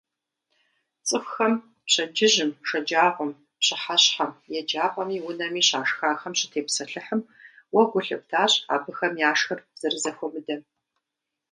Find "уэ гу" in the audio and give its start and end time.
7.73-7.99